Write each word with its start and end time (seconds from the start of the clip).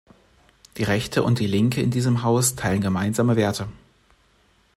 Die 0.77 0.83
Rechte 0.83 1.21
und 1.21 1.37
die 1.37 1.45
Linke 1.45 1.79
in 1.79 1.91
diesem 1.91 2.23
Haus 2.23 2.55
teilen 2.55 2.81
gemeinsame 2.81 3.35
Werte. 3.35 3.67